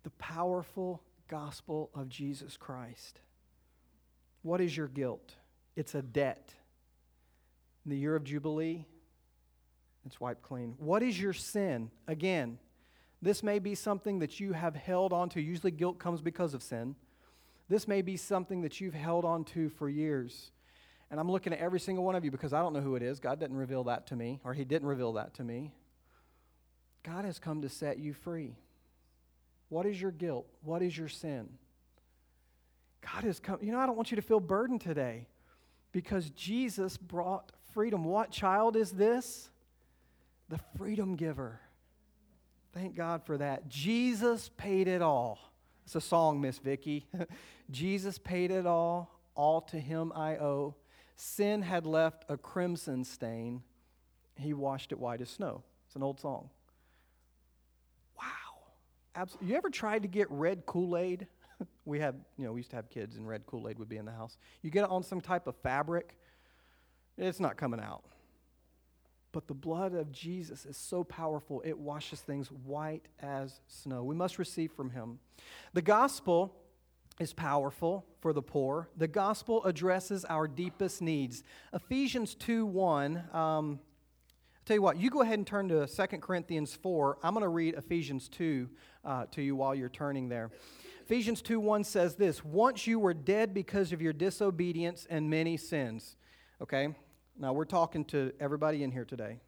[0.04, 3.20] The powerful gospel of Jesus Christ.
[4.44, 5.34] What is your guilt?
[5.76, 6.54] It's a debt.
[7.86, 8.86] In the year of Jubilee,
[10.06, 10.76] it's wiped clean.
[10.78, 11.90] What is your sin?
[12.08, 12.60] Again,
[13.22, 15.42] this may be something that you have held on to.
[15.42, 16.96] Usually, guilt comes because of sin.
[17.70, 20.52] This may be something that you've held on to for years.
[21.10, 23.04] And I'm looking at every single one of you because I don't know who it
[23.04, 23.20] is.
[23.20, 25.74] God didn't reveal that to me, or He didn't reveal that to me.
[27.04, 28.56] God has come to set you free.
[29.70, 30.48] What is your guilt?
[30.64, 31.50] What is your sin?
[33.02, 33.60] God has come.
[33.62, 35.28] You know, I don't want you to feel burdened today
[35.92, 38.04] because Jesus brought freedom.
[38.04, 39.50] What child is this?
[40.50, 41.60] The freedom giver.
[42.74, 43.70] Thank God for that.
[43.70, 45.40] Jesus paid it all.
[45.86, 47.08] It's a song, Miss Vicky.
[47.70, 50.76] Jesus paid it all, all to him I owe.
[51.16, 53.64] Sin had left a crimson stain.
[54.36, 55.64] He washed it white as snow.
[55.88, 56.50] It's an old song.
[58.18, 58.24] Wow.
[59.16, 59.50] Absolutely.
[59.50, 61.28] You ever tried to get red Kool-Aid?
[61.86, 64.06] we had, you know, we used to have kids and red Kool-Aid would be in
[64.06, 64.38] the house.
[64.62, 66.18] You get it on some type of fabric,
[67.18, 68.04] it's not coming out.
[69.32, 74.04] But the blood of Jesus is so powerful, it washes things white as snow.
[74.04, 75.20] We must receive from him.
[75.74, 76.56] The gospel
[77.20, 78.90] is powerful for the poor.
[78.98, 81.44] The gospel addresses our deepest needs.
[81.74, 83.80] Ephesians 2 1, um,
[84.68, 87.20] Tell you what, you go ahead and turn to 2 Corinthians 4.
[87.24, 88.70] I'm going to read Ephesians 2
[89.06, 90.52] uh, to you while you're turning there.
[91.06, 95.56] Ephesians 2 1 says this Once you were dead because of your disobedience and many
[95.56, 96.18] sins.
[96.62, 96.94] Okay?
[97.40, 99.40] Now we're talking to everybody in here today.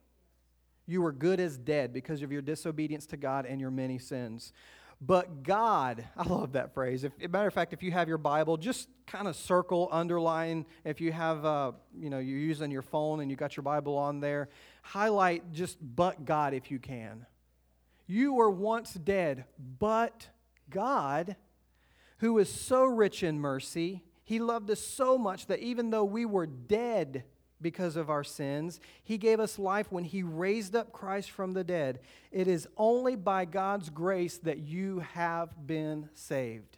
[0.85, 4.53] You were good as dead because of your disobedience to God and your many sins.
[5.01, 7.03] But God, I love that phrase.
[7.03, 10.65] If, matter of fact, if you have your Bible, just kind of circle, underline.
[10.83, 13.97] If you have, uh, you know, you're using your phone and you got your Bible
[13.97, 14.49] on there,
[14.83, 17.25] highlight just but God if you can.
[18.07, 19.45] You were once dead,
[19.79, 20.27] but
[20.69, 21.35] God,
[22.17, 26.25] who is so rich in mercy, He loved us so much that even though we
[26.25, 27.23] were dead
[27.61, 28.79] because of our sins.
[29.03, 31.99] He gave us life when He raised up Christ from the dead.
[32.31, 36.77] It is only by God's grace that you have been saved.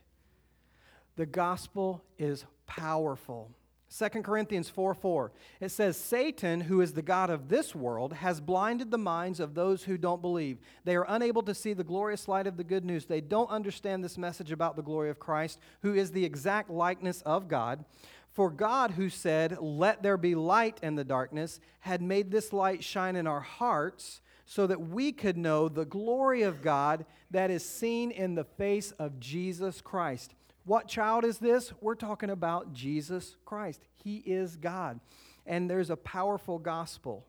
[1.16, 3.52] The gospel is powerful.
[3.98, 5.32] 2 Corinthians 4 4.
[5.60, 9.54] It says, Satan, who is the God of this world, has blinded the minds of
[9.54, 10.60] those who don't believe.
[10.86, 13.06] They are unable to see the glorious light of the good news.
[13.06, 17.22] They don't understand this message about the glory of Christ, who is the exact likeness
[17.24, 17.84] of God.
[18.32, 22.84] For God, who said, Let there be light in the darkness, had made this light
[22.84, 27.64] shine in our hearts so that we could know the glory of God that is
[27.64, 30.34] seen in the face of Jesus Christ.
[30.66, 31.74] What child is this?
[31.82, 33.82] We're talking about Jesus Christ.
[34.04, 35.00] He is God.
[35.46, 37.26] And there's a powerful gospel.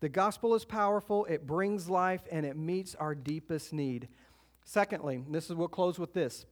[0.00, 4.08] The gospel is powerful, it brings life, and it meets our deepest need.
[4.64, 6.46] Secondly, this is we'll close with this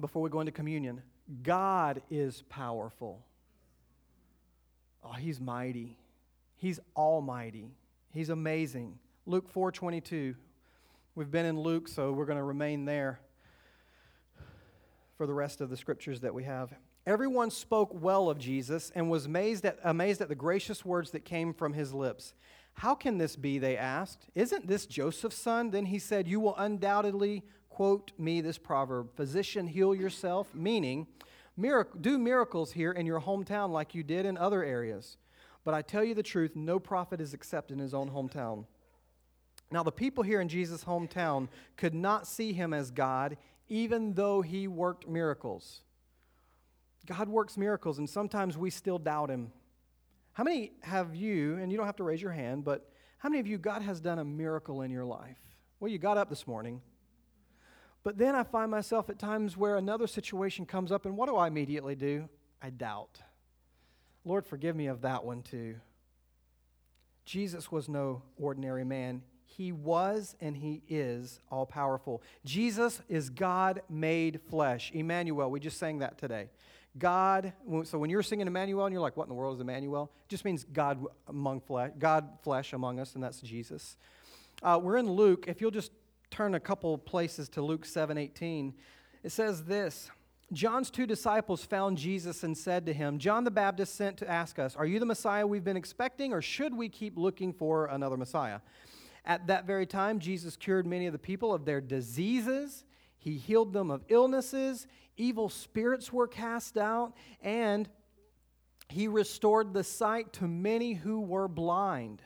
[0.00, 1.02] before we go into communion.
[1.42, 3.24] God is powerful.
[5.04, 5.96] Oh, he's mighty.
[6.56, 7.72] He's almighty.
[8.12, 8.98] He's amazing.
[9.26, 10.34] Luke 4:22.
[11.14, 13.20] We've been in Luke, so we're going to remain there
[15.16, 16.72] for the rest of the scriptures that we have.
[17.06, 21.24] Everyone spoke well of Jesus and was amazed at, amazed at the gracious words that
[21.24, 22.34] came from his lips.
[22.74, 23.58] How can this be?
[23.58, 24.28] They asked.
[24.34, 25.70] Isn't this Joseph's son?
[25.70, 31.06] Then he said, You will undoubtedly quote me this proverb Physician, heal yourself, meaning,
[32.00, 35.16] do miracles here in your hometown like you did in other areas.
[35.64, 38.66] But I tell you the truth, no prophet is accepted in his own hometown.
[39.70, 43.36] Now, the people here in Jesus' hometown could not see him as God,
[43.68, 45.82] even though he worked miracles.
[47.06, 49.52] God works miracles, and sometimes we still doubt him.
[50.32, 53.40] How many have you, and you don't have to raise your hand, but how many
[53.40, 55.38] of you, God has done a miracle in your life?
[55.78, 56.80] Well, you got up this morning.
[58.02, 61.36] But then I find myself at times where another situation comes up, and what do
[61.36, 62.28] I immediately do?
[62.62, 63.20] I doubt.
[64.24, 65.76] Lord, forgive me of that one too.
[67.24, 69.22] Jesus was no ordinary man.
[69.44, 72.22] He was and he is all powerful.
[72.44, 74.90] Jesus is God made flesh.
[74.92, 76.50] Emmanuel, we just sang that today.
[76.98, 77.52] God,
[77.84, 80.10] so when you're singing Emmanuel and you're like, what in the world is Emmanuel?
[80.24, 83.96] It just means God among flesh, God flesh among us, and that's Jesus.
[84.62, 85.44] Uh, we're in Luke.
[85.46, 85.92] If you'll just
[86.30, 88.74] turn a couple places to Luke 7 18.
[89.22, 90.10] It says this
[90.52, 94.58] John's two disciples found Jesus and said to him, John the Baptist sent to ask
[94.58, 98.16] us, Are you the Messiah we've been expecting, or should we keep looking for another
[98.16, 98.60] Messiah?
[99.24, 102.84] At that very time, Jesus cured many of the people of their diseases.
[103.18, 104.86] He healed them of illnesses.
[105.16, 107.12] Evil spirits were cast out.
[107.42, 107.88] And
[108.88, 112.22] he restored the sight to many who were blind.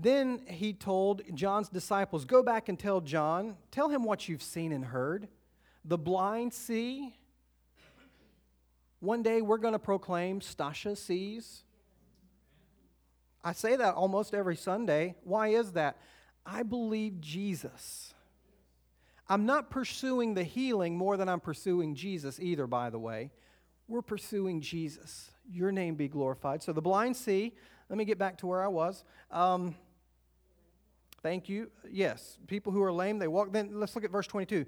[0.00, 4.72] Then he told John's disciples, Go back and tell John, tell him what you've seen
[4.72, 5.28] and heard.
[5.84, 7.14] The blind see.
[9.00, 11.64] One day we're going to proclaim, Stasha sees.
[13.42, 15.16] I say that almost every Sunday.
[15.24, 15.96] Why is that?
[16.44, 18.14] I believe Jesus.
[19.28, 23.30] I'm not pursuing the healing more than I'm pursuing Jesus either, by the way.
[23.88, 25.30] We're pursuing Jesus.
[25.50, 26.62] Your name be glorified.
[26.62, 27.54] So the blind see.
[27.88, 29.04] Let me get back to where I was.
[29.30, 29.74] Um,
[31.22, 31.70] Thank you.
[31.90, 33.52] Yes, people who are lame, they walk.
[33.52, 34.64] Then let's look at verse 22.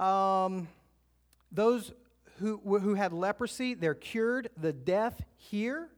[0.00, 0.68] Um,
[1.50, 1.92] those
[2.38, 4.50] who, who had leprosy, they're cured.
[4.56, 5.88] The deaf hear.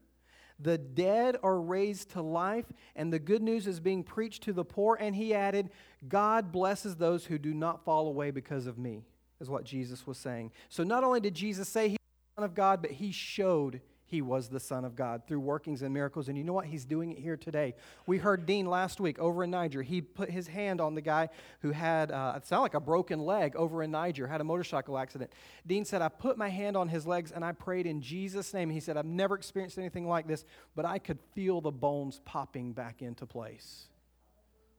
[0.61, 2.65] The dead are raised to life,
[2.97, 4.97] and the good news is being preached to the poor.
[5.01, 5.71] And he added,
[6.09, 9.05] God blesses those who do not fall away because of me,
[9.41, 10.51] is what Jesus was saying.
[10.69, 13.81] So not only did Jesus say he was the Son of God, but he showed
[14.09, 16.29] he was the Son of God through workings and miracles.
[16.29, 16.65] And you know what?
[16.65, 17.75] He's doing it here today.
[18.07, 19.83] We heard Dean last week over in Niger.
[19.83, 21.29] He put his hand on the guy
[21.61, 24.97] who had, uh, it sounded like a broken leg over in Niger, had a motorcycle
[24.97, 25.31] accident.
[25.67, 28.71] Dean said, I put my hand on his legs and I prayed in Jesus' name.
[28.71, 32.73] He said, I've never experienced anything like this, but I could feel the bones popping
[32.73, 33.89] back into place.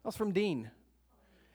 [0.04, 0.72] That's from Dean.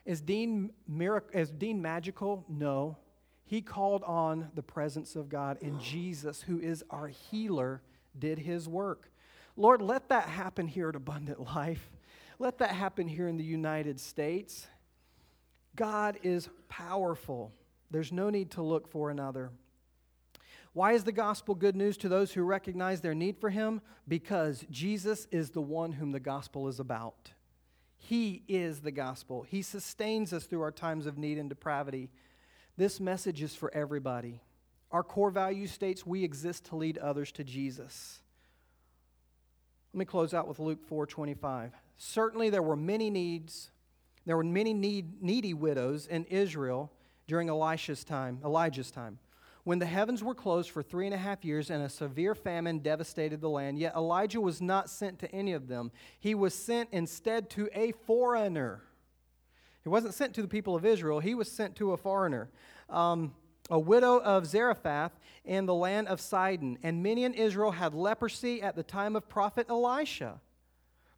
[0.04, 2.44] Is Dean, mirac- is Dean magical?
[2.48, 2.98] No.
[3.44, 7.82] He called on the presence of God, and Jesus, who is our healer,
[8.18, 9.10] did his work.
[9.56, 11.90] Lord, let that happen here at Abundant Life.
[12.38, 14.66] Let that happen here in the United States.
[15.76, 17.52] God is powerful.
[17.90, 19.50] There's no need to look for another.
[20.72, 23.80] Why is the gospel good news to those who recognize their need for Him?
[24.08, 27.30] Because Jesus is the one whom the gospel is about.
[27.96, 29.42] He is the gospel.
[29.42, 32.10] He sustains us through our times of need and depravity.
[32.76, 34.40] This message is for everybody.
[34.90, 38.20] Our core value states we exist to lead others to Jesus.
[39.92, 41.72] Let me close out with Luke 4:25.
[41.96, 43.70] Certainly there were many needs.
[44.26, 46.90] There were many need, needy widows in Israel
[47.26, 49.18] during Elisha's time, Elijah's time
[49.64, 52.78] when the heavens were closed for three and a half years and a severe famine
[52.78, 53.78] devastated the land.
[53.78, 55.90] Yet Elijah was not sent to any of them.
[56.20, 58.82] He was sent instead to a foreigner.
[59.84, 62.50] He wasn't sent to the people of Israel, he was sent to a foreigner.
[62.90, 63.34] Um,
[63.70, 66.78] a widow of Zarephath in the land of Sidon.
[66.82, 70.40] And many in Israel had leprosy at the time of prophet Elisha.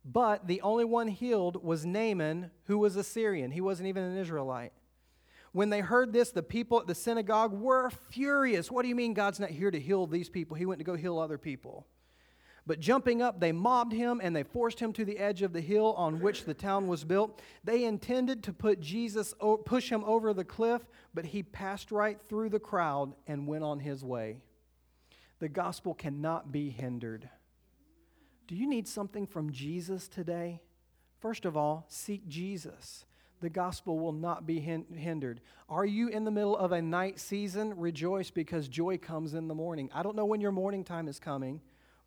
[0.04, 3.50] But the only one healed was Naaman, who was a Syrian.
[3.50, 4.72] He wasn't even an Israelite.
[5.50, 8.70] When they heard this, the people at the synagogue were furious.
[8.70, 10.56] What do you mean God's not here to heal these people?
[10.56, 11.86] He went to go heal other people.
[12.66, 15.60] But jumping up, they mobbed him and they forced him to the edge of the
[15.60, 17.40] hill on which the town was built.
[17.62, 20.82] They intended to put Jesus, push him over the cliff,
[21.14, 24.40] but he passed right through the crowd and went on his way.
[25.38, 27.28] The gospel cannot be hindered.
[28.48, 30.60] Do you need something from Jesus today?
[31.20, 33.04] First of all, seek Jesus
[33.40, 35.40] the gospel will not be hindered.
[35.68, 37.76] Are you in the middle of a night season?
[37.76, 39.90] Rejoice because joy comes in the morning.
[39.92, 41.60] I don't know when your morning time is coming,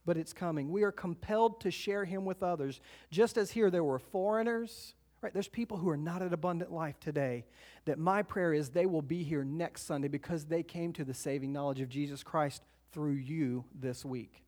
[0.06, 0.72] but it's coming.
[0.72, 2.82] We are compelled to share him with others.
[3.12, 5.34] Just as here there were foreigners, right?
[5.34, 7.46] There's people who are not at abundant life today.
[7.86, 11.14] That my prayer is they will be here next Sunday because they came to the
[11.14, 14.44] saving knowledge of Jesus Christ through you this week.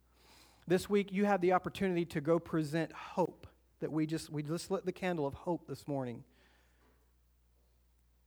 [0.68, 3.48] This week you have the opportunity to go present hope
[3.80, 6.24] that we just we just lit the candle of hope this morning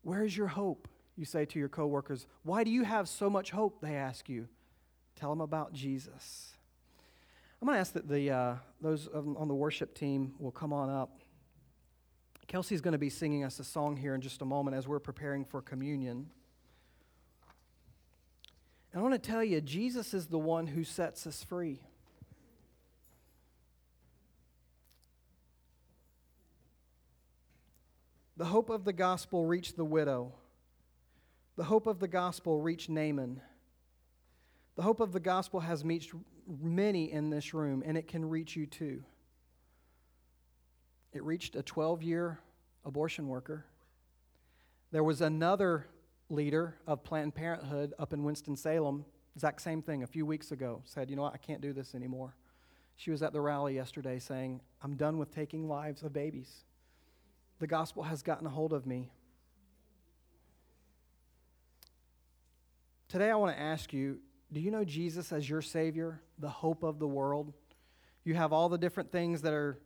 [0.05, 0.87] where is your hope?
[1.17, 2.27] You say to your coworkers.
[2.43, 3.81] Why do you have so much hope?
[3.81, 4.49] They ask you.
[5.17, 6.53] Tell them about Jesus.
[7.65, 10.91] I'm going to ask that the, uh, those on the worship team will come on
[10.91, 11.23] up.
[12.47, 14.99] Kelsey's going to be singing us a song here in just a moment as we're
[14.99, 16.29] preparing for communion.
[18.93, 21.81] And I want to tell you, Jesus is the one who sets us free.
[28.37, 30.35] The hope of the gospel reached the widow.
[31.57, 33.41] The hope of the gospel reached Naaman.
[34.77, 36.13] The hope of the gospel has reached
[36.47, 39.03] many in this room, and it can reach you too.
[41.13, 42.41] It reached a 12 year
[42.85, 43.65] abortion worker.
[44.91, 45.87] There was another
[46.29, 51.09] leader of Planned Parenthood up in Winston-Salem, exact same thing, a few weeks ago, said,
[51.09, 52.35] You know what, I can't do this anymore.
[52.97, 56.65] She was at the rally yesterday saying, I'm done with taking lives of babies
[57.59, 59.11] the gospel has gotten a hold of me.
[63.09, 64.19] Today, I want to ask you
[64.55, 67.53] do you know Jesus as your Savior, the hope of the world?
[68.25, 69.79] You have all the different things that are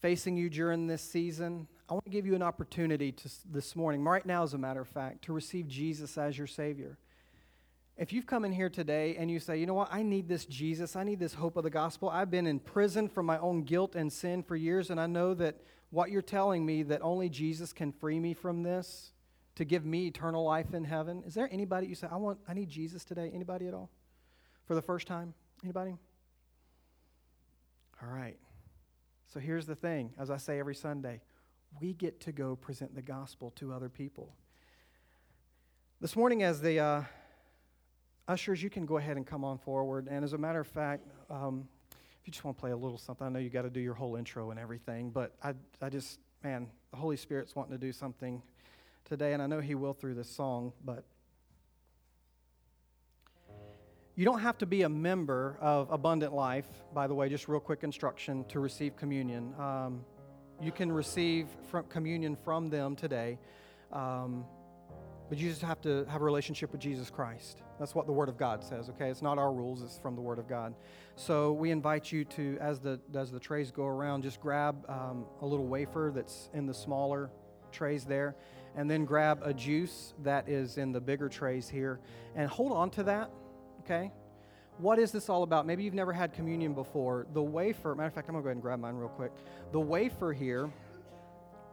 [0.00, 1.66] facing you during this season.
[1.88, 4.80] I want to give you an opportunity to, this morning, right now, as a matter
[4.80, 6.96] of fact, to receive Jesus as your Savior.
[7.96, 10.46] If you've come in here today and you say, you know what, I need this
[10.46, 12.08] Jesus, I need this hope of the gospel.
[12.08, 15.34] I've been in prison for my own guilt and sin for years, and I know
[15.34, 19.12] that what you're telling me that only Jesus can free me from this
[19.56, 21.24] to give me eternal life in heaven.
[21.26, 23.30] Is there anybody you say, I want I need Jesus today?
[23.34, 23.90] Anybody at all?
[24.66, 25.34] For the first time?
[25.62, 25.96] Anybody?
[28.02, 28.36] All right.
[29.32, 31.20] So here's the thing, as I say every Sunday,
[31.80, 34.32] we get to go present the gospel to other people.
[36.00, 37.02] This morning, as the uh,
[38.28, 40.08] ushers, you can go ahead and come on forward.
[40.10, 42.98] And as a matter of fact, um, if you just want to play a little
[42.98, 45.90] something, I know you got to do your whole intro and everything, but I, I
[45.90, 48.40] just, man, the Holy Spirit's wanting to do something
[49.04, 51.04] today, and I know He will through this song, but
[54.16, 57.60] you don't have to be a member of Abundant Life, by the way, just real
[57.60, 59.54] quick instruction to receive communion.
[59.58, 60.04] Um,
[60.62, 63.38] you can receive from communion from them today.
[63.92, 64.44] Um,
[65.28, 67.62] but you just have to have a relationship with Jesus Christ.
[67.78, 69.08] That's what the Word of God says, okay?
[69.08, 70.74] It's not our rules, it's from the Word of God.
[71.16, 75.24] So we invite you to, as the, as the trays go around, just grab um,
[75.40, 77.30] a little wafer that's in the smaller
[77.72, 78.36] trays there,
[78.76, 82.00] and then grab a juice that is in the bigger trays here,
[82.36, 83.30] and hold on to that,
[83.84, 84.10] okay?
[84.78, 85.66] What is this all about?
[85.66, 87.26] Maybe you've never had communion before.
[87.32, 89.32] The wafer, matter of fact, I'm gonna go ahead and grab mine real quick.
[89.72, 90.70] The wafer here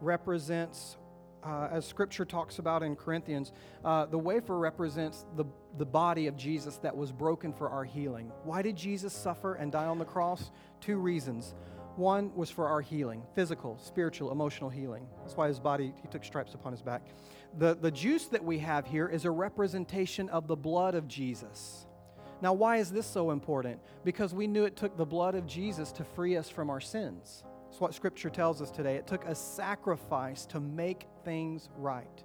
[0.00, 0.96] represents
[1.44, 3.52] uh, as Scripture talks about in Corinthians,
[3.84, 5.44] uh, the wafer represents the,
[5.76, 8.30] the body of Jesus that was broken for our healing.
[8.44, 10.52] Why did Jesus suffer and die on the cross?
[10.80, 11.54] Two reasons.
[11.96, 15.06] One was for our healing physical, spiritual, emotional healing.
[15.22, 17.02] That's why his body, he took stripes upon his back.
[17.58, 21.86] The, the juice that we have here is a representation of the blood of Jesus.
[22.42, 23.78] Now, why is this so important?
[24.04, 27.44] Because we knew it took the blood of Jesus to free us from our sins.
[27.66, 28.96] That's what Scripture tells us today.
[28.96, 32.24] It took a sacrifice to make things right.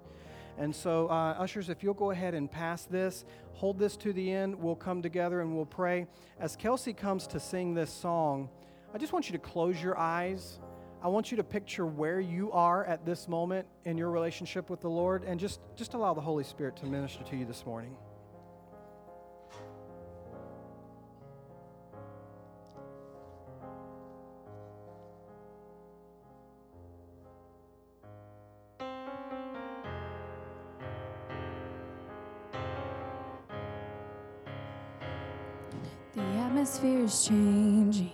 [0.58, 4.32] And so, uh, ushers, if you'll go ahead and pass this, hold this to the
[4.32, 6.08] end, we'll come together and we'll pray.
[6.40, 8.50] As Kelsey comes to sing this song,
[8.96, 10.60] I just want you to close your eyes.
[11.04, 14.82] I want you to picture where you are at this moment in your relationship with
[14.82, 17.96] the Lord and just, just allow the Holy Spirit to minister to you this morning.
[36.78, 38.12] Atmosphere is changing.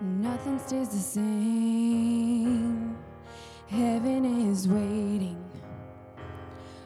[0.00, 2.96] Nothing stays the same.
[3.68, 5.44] Heaven is waiting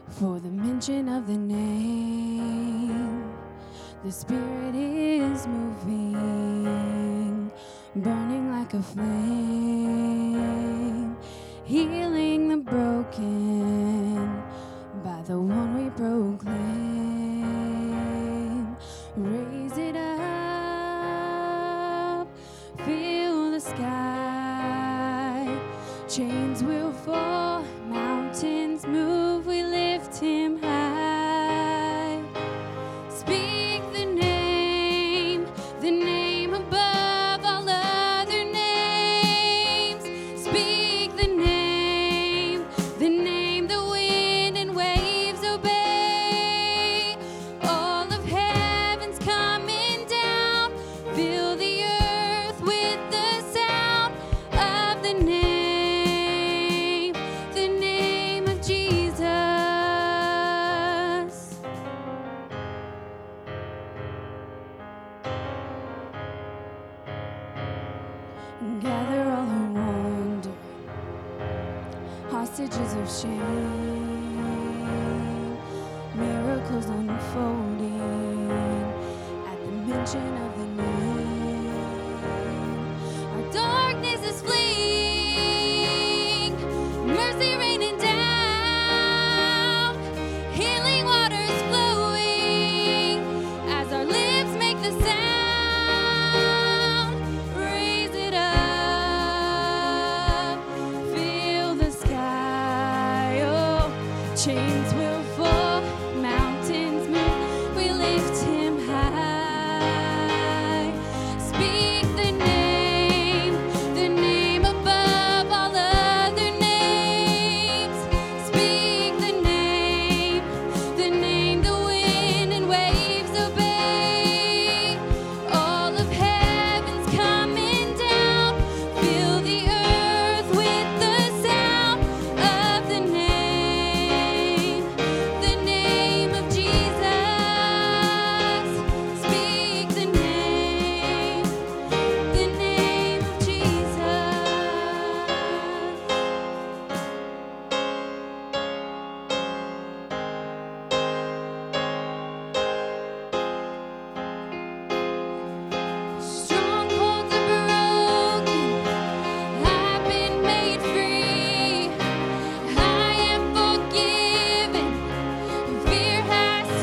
[0.09, 3.23] for the mention of the name.
[4.05, 7.53] The Spirit is moving,
[7.95, 9.97] burning like a flame,
[11.65, 14.43] healing the broken
[15.05, 16.39] by the one we proclaim.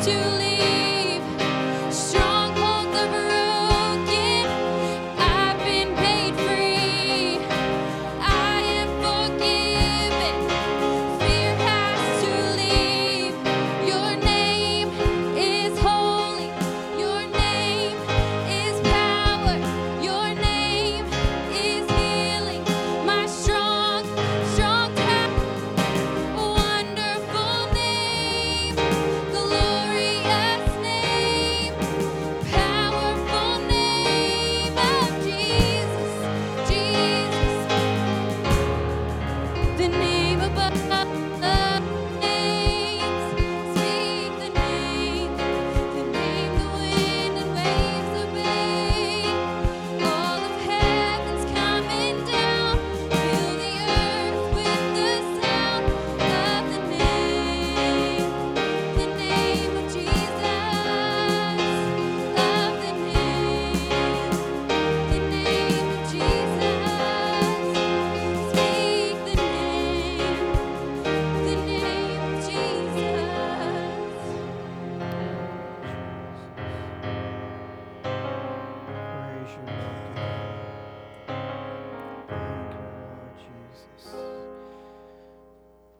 [0.08, 0.47] Leave.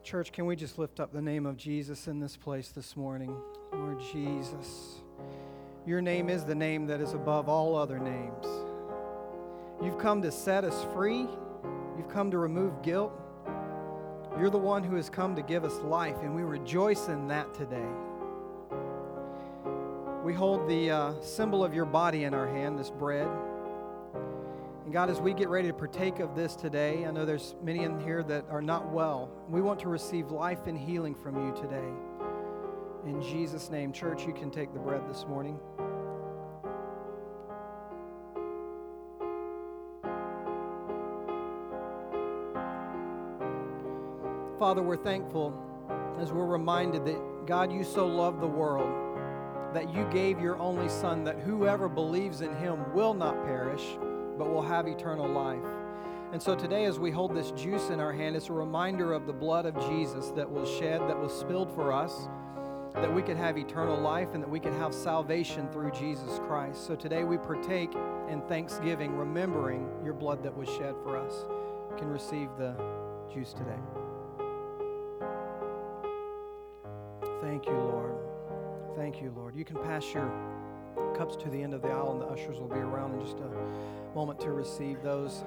[0.08, 3.36] Church, can we just lift up the name of Jesus in this place this morning?
[3.74, 5.02] Lord Jesus,
[5.84, 8.46] your name is the name that is above all other names.
[9.84, 11.26] You've come to set us free,
[11.98, 13.12] you've come to remove guilt.
[14.38, 17.52] You're the one who has come to give us life, and we rejoice in that
[17.52, 17.90] today.
[20.24, 23.28] We hold the uh, symbol of your body in our hand, this bread.
[24.88, 27.84] And God, as we get ready to partake of this today, I know there's many
[27.84, 29.30] in here that are not well.
[29.50, 31.90] We want to receive life and healing from you today.
[33.04, 35.58] In Jesus' name, church, you can take the bread this morning.
[44.58, 45.52] Father, we're thankful
[46.18, 48.90] as we're reminded that, God, you so loved the world
[49.74, 53.98] that you gave your only Son, that whoever believes in him will not perish
[54.38, 55.64] but will have eternal life.
[56.32, 59.26] And so today, as we hold this juice in our hand, it's a reminder of
[59.26, 62.28] the blood of Jesus that was shed, that was spilled for us,
[62.94, 66.86] that we could have eternal life and that we could have salvation through Jesus Christ.
[66.86, 67.92] So today, we partake
[68.28, 71.46] in thanksgiving, remembering your blood that was shed for us.
[71.90, 72.76] You can receive the
[73.32, 73.78] juice today.
[77.40, 78.14] Thank you, Lord.
[78.96, 79.56] Thank you, Lord.
[79.56, 80.30] You can pass your
[81.16, 83.38] cups to the end of the aisle, and the ushers will be around in just
[83.38, 85.44] a moment to receive those.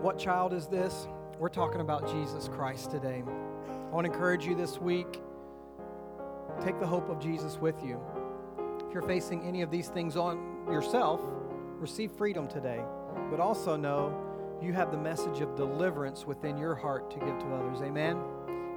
[0.00, 1.06] What child is this?
[1.38, 3.22] We're talking about Jesus Christ today.
[3.24, 5.20] I want to encourage you this week
[6.62, 8.00] take the hope of Jesus with you.
[8.86, 11.20] If you're facing any of these things on yourself,
[11.78, 12.80] receive freedom today.
[13.30, 14.16] But also know
[14.62, 17.80] you have the message of deliverance within your heart to give to others.
[17.82, 18.18] Amen.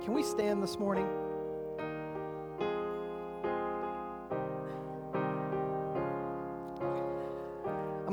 [0.03, 1.07] Can we stand this morning?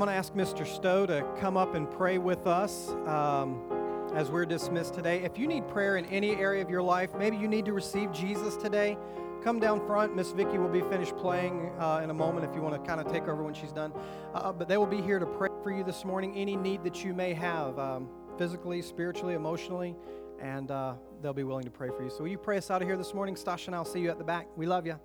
[0.04, 0.66] Going to ask Mr.
[0.66, 3.58] Stowe to come up and pray with us um,
[4.14, 5.22] as we're dismissed today.
[5.22, 8.12] If you need prayer in any area of your life, maybe you need to receive
[8.12, 8.98] Jesus today,
[9.42, 10.14] come down front.
[10.14, 13.00] Miss Vicky will be finished playing uh, in a moment if you want to kind
[13.00, 13.94] of take over when she's done.
[14.34, 17.02] Uh, but they will be here to pray for you this morning, any need that
[17.02, 19.96] you may have, um, physically, spiritually, emotionally,
[20.38, 20.92] and uh,
[21.22, 22.10] they'll be willing to pray for you.
[22.10, 23.36] So will you pray us out of here this morning?
[23.36, 24.48] Stasha and I'll see you at the back.
[24.54, 24.98] We love you.